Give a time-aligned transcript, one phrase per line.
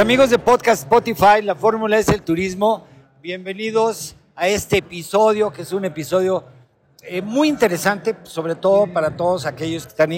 [0.00, 2.86] Amigos de Podcast Spotify, la fórmula es el turismo.
[3.22, 6.42] Bienvenidos a este episodio, que es un episodio
[7.02, 10.12] eh, muy interesante, sobre todo para todos aquellos que están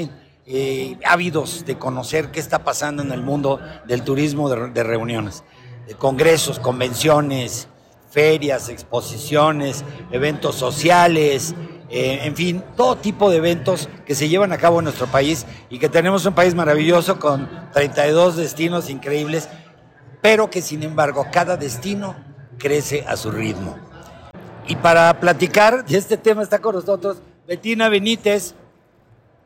[0.47, 5.43] eh, ávidos de conocer qué está pasando en el mundo del turismo de, reuniones,
[5.89, 7.67] de congresos, convenciones,
[8.09, 11.57] ferias, exposiciones, eventos sociales,
[11.91, 15.45] eh, en fin, todo tipo de eventos que se llevan a cabo en nuestro país
[15.71, 19.49] y que tenemos un país maravilloso con 32 destinos increíbles
[20.23, 22.17] pero que sin embargo cada destino
[22.59, 23.77] crece a su ritmo.
[24.67, 28.55] Y para platicar de este tema está con nosotros Betina Benítez,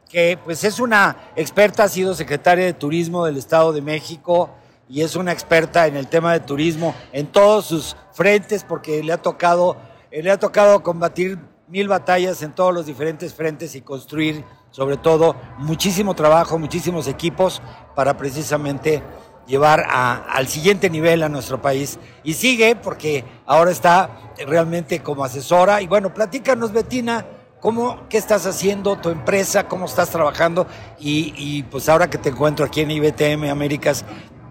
[0.09, 4.51] que pues es una experta, ha sido secretaria de Turismo del Estado de México
[4.89, 9.13] y es una experta en el tema de turismo en todos sus frentes porque le
[9.13, 9.77] ha tocado,
[10.13, 11.39] le ha tocado combatir
[11.69, 17.63] mil batallas en todos los diferentes frentes y construir sobre todo muchísimo trabajo, muchísimos equipos
[17.95, 19.03] para precisamente
[19.46, 21.98] llevar al siguiente nivel a nuestro país.
[22.24, 24.11] Y sigue porque ahora está
[24.46, 25.80] realmente como asesora.
[25.80, 27.27] Y bueno, platícanos, Betina,
[27.61, 30.67] ¿cómo, ¿qué estás haciendo, tu empresa, cómo estás trabajando?
[30.98, 34.05] Y, pues ahora que te encuentro aquí en IBTM Américas,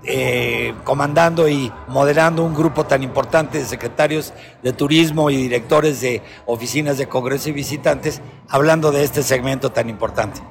[0.07, 6.21] eh, comandando y moderando un grupo tan importante de secretarios de turismo y directores de
[6.45, 10.41] oficinas de congreso y visitantes, hablando de este segmento tan importante.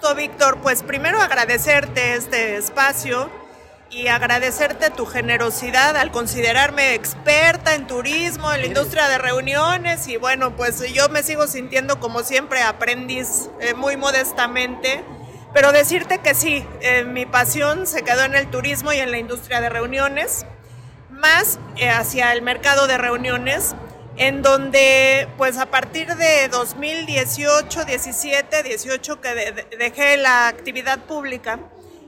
[0.00, 0.58] Gusto, Víctor.
[0.62, 3.28] Pues primero agradecerte este espacio
[3.90, 10.16] y agradecerte tu generosidad al considerarme experta en turismo, en la industria de reuniones y
[10.16, 15.02] bueno, pues yo me sigo sintiendo como siempre aprendiz, eh, muy modestamente,
[15.52, 19.18] pero decirte que sí, eh, mi pasión se quedó en el turismo y en la
[19.18, 20.46] industria de reuniones,
[21.10, 23.74] más eh, hacia el mercado de reuniones
[24.18, 31.60] en donde pues a partir de 2018, 17, 18 que dejé la actividad pública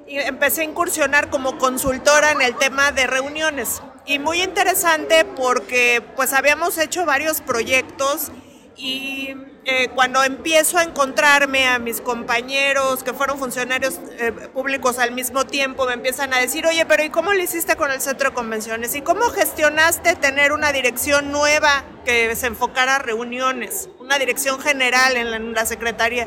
[0.09, 3.81] y empecé a incursionar como consultora en el tema de reuniones.
[4.06, 8.32] Y muy interesante porque pues habíamos hecho varios proyectos
[8.76, 15.12] y eh, cuando empiezo a encontrarme a mis compañeros que fueron funcionarios eh, públicos al
[15.12, 18.31] mismo tiempo, me empiezan a decir, oye, pero ¿y cómo lo hiciste con el centro
[18.31, 18.94] de convenciones?
[18.94, 23.91] ¿Y cómo gestionaste tener una dirección nueva que se enfocara a reuniones?
[23.99, 26.26] Una dirección general en la, en la secretaría.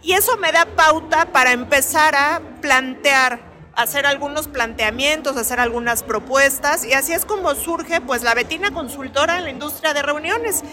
[0.00, 6.84] Y eso me da pauta para empezar a plantear hacer algunos planteamientos, hacer algunas propuestas
[6.84, 10.64] y así es como surge pues la Betina Consultora en la industria de reuniones.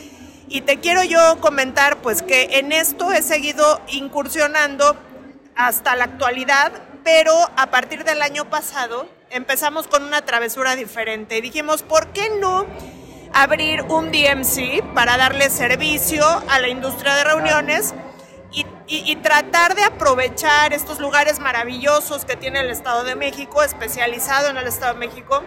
[0.47, 4.95] Y te quiero yo comentar pues que en esto he seguido incursionando
[5.55, 6.71] hasta la actualidad,
[7.03, 11.41] pero a partir del año pasado empezamos con una travesura diferente.
[11.41, 12.65] Dijimos, ¿por qué no
[13.33, 17.93] abrir un DMC para darle servicio a la industria de reuniones?
[18.87, 24.57] Y, tratar de aprovechar estos lugares maravillosos que tiene el Estado de México, especializado en
[24.57, 25.41] el Estado de México,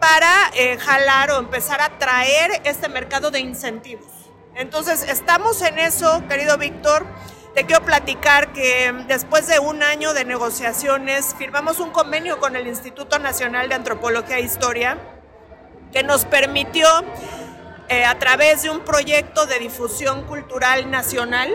[0.00, 4.21] para eh, jalar o empezar a traer este mercado de incentivos.
[4.54, 7.06] Entonces, estamos en eso, querido Víctor.
[7.54, 12.66] Te quiero platicar que después de un año de negociaciones firmamos un convenio con el
[12.66, 14.98] Instituto Nacional de Antropología e Historia
[15.90, 16.86] que nos permitió,
[17.88, 21.54] eh, a través de un proyecto de difusión cultural nacional,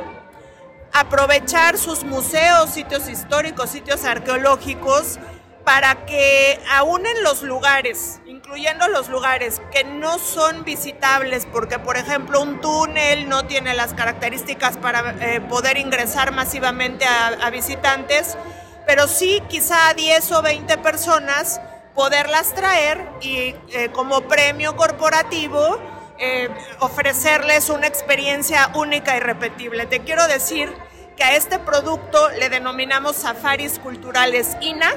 [0.93, 5.19] aprovechar sus museos, sitios históricos, sitios arqueológicos
[5.67, 11.97] para que aún en los lugares, incluyendo los lugares que no son visitables, porque por
[11.97, 18.37] ejemplo un túnel no tiene las características para eh, poder ingresar masivamente a, visitantes,
[18.85, 21.59] pero sí quizá 10 o 20 personas
[21.93, 25.81] poderlas traer y eh, como premio corporativo
[26.17, 26.47] eh,
[26.79, 29.85] ofrecerles una experiencia única y repetible.
[29.85, 30.73] Te quiero decir
[31.17, 34.93] que a este producto le denominamos Safaris Culturales INA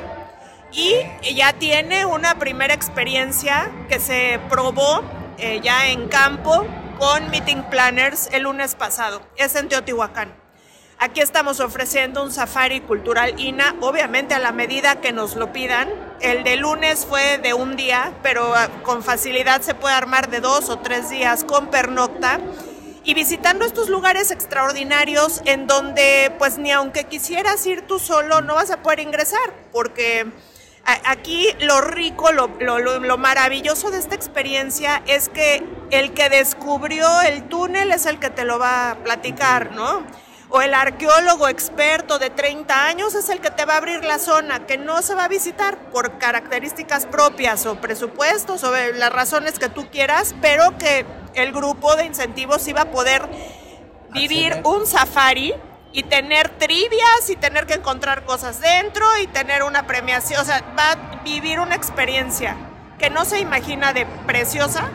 [0.72, 5.02] y ya tiene una primera experiencia que se probó
[5.38, 6.66] eh, ya en campo
[6.98, 9.22] con Meeting Planners el lunes pasado.
[9.36, 10.34] Es en Teotihuacán.
[10.98, 15.88] Aquí estamos ofreciendo un safari cultural INA, obviamente a la medida que nos lo pidan.
[16.20, 20.40] El de lunes fue de un día, pero ah, con facilidad se puede armar de
[20.40, 22.38] dos o tres días con pernocta.
[23.02, 28.56] Y visitando estos lugares extraordinarios en donde pues ni aunque quisieras ir tú solo no
[28.56, 30.30] vas a poder ingresar, porque
[30.84, 37.44] aquí lo rico, lo, lo, maravilloso de esta experiencia es que el que descubrió el
[37.44, 40.04] túnel es el que te lo va a platicar, ¿no?
[40.50, 44.18] o el arqueólogo experto de 30 años es el que te va a abrir la
[44.18, 49.58] zona que no se va a visitar por características propias o presupuestos o las razones
[49.58, 53.28] que tú quieras, pero que el grupo de incentivos iba a poder
[54.12, 55.54] vivir un safari
[55.92, 60.62] y tener trivias y tener que encontrar cosas dentro y tener una premiación, o sea,
[60.78, 62.56] va a vivir una experiencia
[62.98, 64.88] que no se imagina de preciosa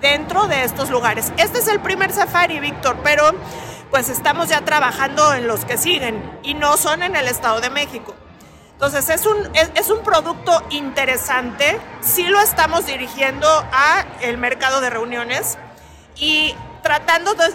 [0.00, 1.32] dentro de estos lugares.
[1.36, 3.32] Este es el primer safari, Víctor, pero
[3.90, 7.70] pues estamos ya trabajando en los que siguen y no son en el Estado de
[7.70, 8.14] México.
[8.72, 14.88] Entonces es un, es, un producto interesante, sí lo estamos dirigiendo a el mercado de
[14.88, 15.58] reuniones
[16.14, 17.46] y tratando de,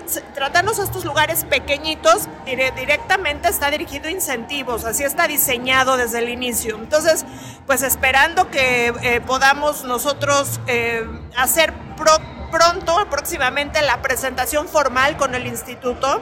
[0.83, 6.75] estos lugares pequeñitos, directamente está dirigido a incentivos, así está diseñado desde el inicio.
[6.77, 7.25] Entonces,
[7.65, 11.05] pues esperando que eh, podamos nosotros eh,
[11.37, 12.11] hacer pro,
[12.51, 16.21] pronto, próximamente, la presentación formal con el instituto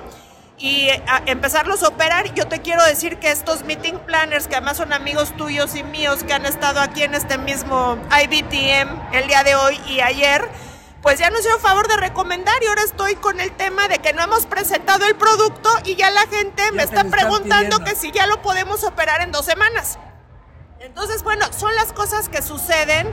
[0.62, 0.90] y
[1.26, 2.34] empezarlos a operar.
[2.36, 6.24] Yo te quiero decir que estos meeting planners, que además son amigos tuyos y míos,
[6.24, 10.48] que han estado aquí en este mismo IBTM el día de hoy y ayer,
[11.02, 14.14] pues ya nos dio favor de recomendar y ahora estoy con el tema de que
[14.14, 18.28] no hemos presentado el producto y ya la gente me está preguntando que si ya
[18.28, 19.98] lo podemos operar en dos semanas.
[20.80, 23.12] Entonces, bueno, son las cosas que suceden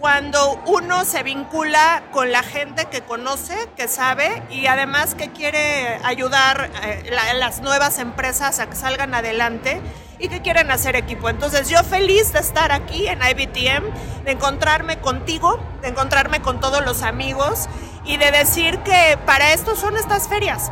[0.00, 5.98] cuando uno se vincula con la gente que conoce, que sabe y además que quiere
[6.04, 9.80] ayudar a eh, las nuevas empresas a que salgan adelante
[10.20, 11.28] y que quieren hacer equipo.
[11.28, 16.84] Entonces yo feliz de estar aquí en IBTM, de encontrarme contigo, de encontrarme con todos
[16.84, 17.68] los amigos
[18.04, 20.70] y de decir que para esto son estas ferias,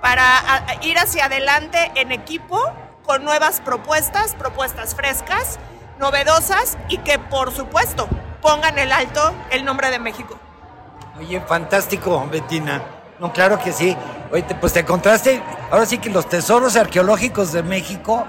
[0.00, 0.42] para
[0.82, 2.60] ir hacia adelante en equipo
[3.04, 5.58] con nuevas propuestas, propuestas frescas,
[5.98, 8.08] novedosas y que por supuesto
[8.44, 10.38] pongan el alto el nombre de México.
[11.18, 12.82] Oye, fantástico, Betina.
[13.18, 13.96] No, claro que sí.
[14.30, 18.26] Oye, pues te encontraste, ahora sí que los tesoros arqueológicos de México,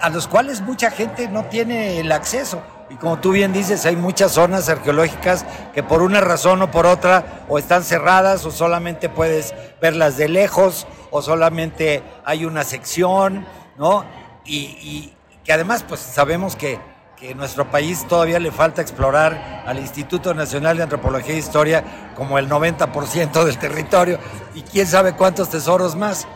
[0.00, 2.60] a los cuales mucha gente no tiene el acceso.
[2.90, 6.86] Y como tú bien dices, hay muchas zonas arqueológicas que por una razón o por
[6.86, 13.46] otra o están cerradas o solamente puedes verlas de lejos o solamente hay una sección,
[13.78, 14.04] ¿no?
[14.44, 16.80] Y, y que además pues sabemos que
[17.16, 22.38] que nuestro país todavía le falta explorar al Instituto Nacional de Antropología e Historia como
[22.38, 24.18] el 90% del territorio
[24.54, 26.28] y quién sabe cuántos tesoros más.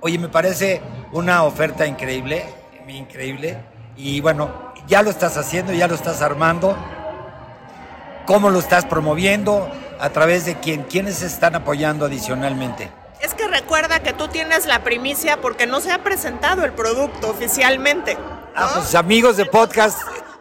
[0.00, 2.44] Oye, me parece una oferta increíble,
[2.88, 3.58] increíble.
[3.96, 6.76] Y bueno, ya lo estás haciendo, ya lo estás armando.
[8.26, 9.70] ¿Cómo lo estás promoviendo?
[10.00, 10.82] ¿A través de quién?
[10.82, 12.90] ¿Quiénes están apoyando adicionalmente?
[13.20, 17.30] Es que recuerda que tú tienes la primicia porque no se ha presentado el producto
[17.30, 18.18] oficialmente.
[18.56, 19.98] Ah, pues amigos de podcast,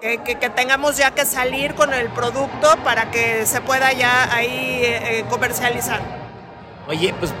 [0.00, 5.24] Que, tengamos ya que salir con el producto para que se pueda ya ahí eh,
[5.28, 6.00] comercializar.
[6.86, 7.32] Oye, pues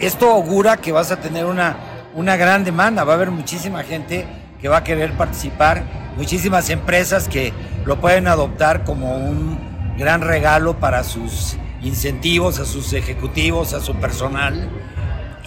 [0.00, 1.76] esto augura que vas a tener una,
[2.18, 4.26] una gran demanda, va a haber muchísima gente
[4.60, 5.84] que va a querer participar,
[6.16, 7.52] muchísimas empresas que
[7.84, 9.56] lo pueden adoptar como un
[9.96, 14.68] gran regalo para sus incentivos, a sus ejecutivos, a su personal.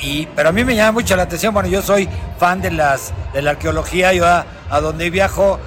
[0.01, 2.07] Y, pero a mí me llama mucho la atención, bueno, yo soy
[2.39, 4.45] fan de, las, de la arqueología, yo a,
[4.79, 5.59] donde viajo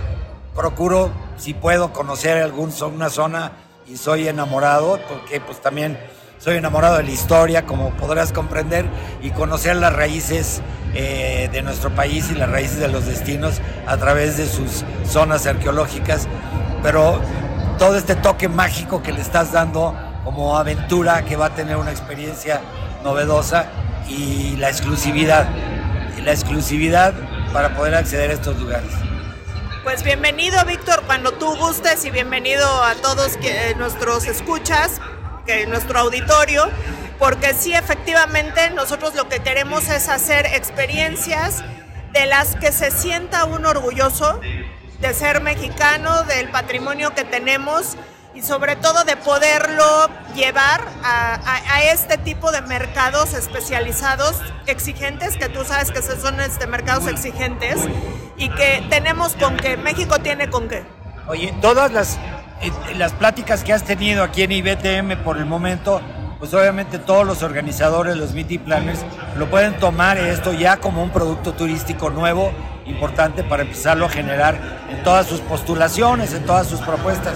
[0.56, 3.52] procuro, si puedo, conocer alguna zona
[3.86, 5.98] y soy enamorado, porque pues también
[6.38, 8.86] soy enamorado de la historia, como podrás comprender,
[9.22, 10.60] y conocer las raíces
[10.94, 15.46] eh, de nuestro país y las raíces de los destinos a través de sus zonas
[15.46, 16.28] arqueológicas.
[16.82, 17.20] Pero
[17.78, 21.90] todo este toque mágico que le estás dando como aventura, que va a tener una
[21.90, 22.60] experiencia
[23.02, 23.66] novedosa
[24.08, 25.48] y la exclusividad,
[26.22, 27.14] la exclusividad
[27.52, 28.90] para poder acceder a estos lugares.
[29.84, 35.00] Pues bienvenido Víctor, cuando tú gustes y bienvenido a todos que, nuestros escuchas
[35.46, 36.68] que nuestro auditorio,
[37.18, 41.62] porque sí, efectivamente, nosotros lo que queremos es hacer experiencias
[42.12, 44.40] de las que se sienta uno orgulloso
[45.00, 47.96] de ser mexicano, del patrimonio que tenemos
[48.34, 55.64] y sobre todo de poderlo llevar a, este tipo de mercados especializados, exigentes, que tú
[55.64, 57.76] sabes que son este, mercados exigentes
[58.36, 60.84] y que tenemos con qué, México tiene con qué.
[61.28, 62.18] Oye, todas las
[62.96, 66.00] las pláticas que has tenido aquí en IBTM por el momento,
[66.38, 69.00] pues obviamente todos los organizadores, los meeting planners,
[69.36, 72.52] lo pueden tomar esto ya como un producto turístico nuevo,
[72.86, 74.58] importante para empezarlo a generar
[74.90, 77.34] en todas sus postulaciones, en todas sus propuestas.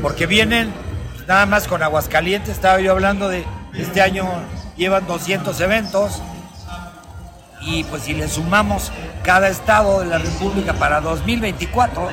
[0.00, 0.72] Porque vienen
[1.14, 3.44] pues, nada más con Aguascalientes, estaba yo hablando de
[3.74, 4.24] este año
[4.76, 6.22] llevan 200 eventos
[7.60, 8.90] y pues si le sumamos
[9.22, 12.08] cada estado de la República para 2024,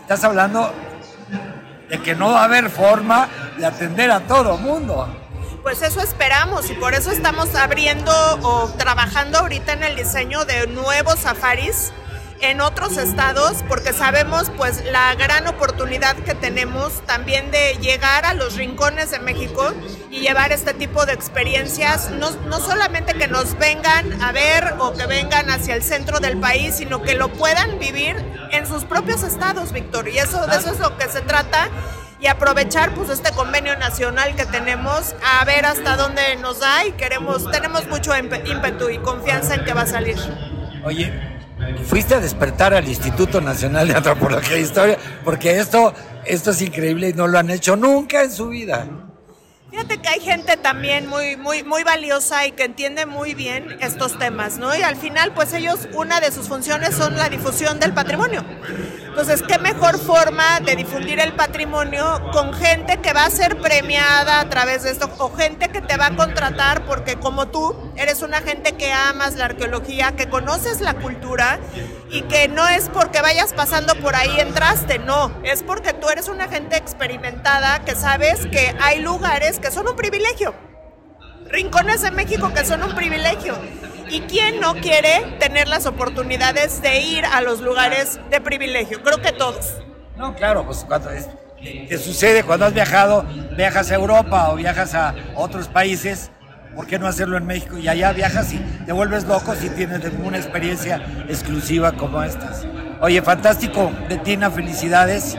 [0.00, 0.72] estás hablando
[1.94, 5.06] de que no va a haber forma de atender a todo mundo.
[5.62, 10.66] Pues eso esperamos y por eso estamos abriendo o trabajando ahorita en el diseño de
[10.66, 11.92] nuevos safaris
[12.40, 18.34] en otros estados porque sabemos pues la gran oportunidad que tenemos también de llegar a
[18.34, 19.72] los rincones de México
[20.10, 24.92] y llevar este tipo de experiencias, no, no solamente que nos vengan a ver o
[24.92, 28.16] que vengan hacia el centro del país, sino que lo puedan vivir
[28.50, 30.08] en sus propios estados, Víctor.
[30.08, 31.68] Y eso, de eso es lo que se trata
[32.20, 36.92] y aprovechar pues este convenio nacional que tenemos a ver hasta dónde nos da y
[36.92, 40.16] queremos tenemos mucho ímpetu y confianza en que va a salir.
[40.84, 41.33] Oye,
[41.84, 45.94] fuiste a despertar al Instituto Nacional de Antropología e Historia, porque esto,
[46.24, 48.86] esto es increíble y no lo han hecho nunca en su vida.
[49.70, 54.16] Fíjate que hay gente también muy, muy, muy valiosa y que entiende muy bien estos
[54.18, 54.76] temas, ¿no?
[54.76, 58.44] Y al final, pues ellos, una de sus funciones son la difusión del patrimonio.
[59.14, 64.40] Entonces, ¿qué mejor forma de difundir el patrimonio con gente que va a ser premiada
[64.40, 68.22] a través de esto o gente que te va a contratar porque como tú eres
[68.22, 71.60] una gente que amas la arqueología, que conoces la cultura
[72.10, 76.26] y que no es porque vayas pasando por ahí entraste, no, es porque tú eres
[76.26, 80.56] una gente experimentada que sabes que hay lugares que son un privilegio.
[81.46, 83.54] Rincones de México que son un privilegio.
[84.08, 89.02] ¿Y quién no quiere tener las oportunidades de ir a los lugares de privilegio?
[89.02, 89.74] Creo que todos.
[90.16, 91.28] No, claro, pues cuando es,
[91.88, 93.24] te sucede cuando has viajado,
[93.56, 96.30] viajas a Europa o viajas a otros países,
[96.74, 97.78] ¿por qué no hacerlo en México?
[97.78, 102.66] Y allá viajas y te vuelves loco si tienes una experiencia exclusiva como estas.
[103.00, 105.36] Oye, fantástico, Betina, felicidades.